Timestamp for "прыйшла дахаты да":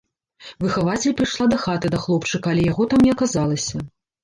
1.19-2.01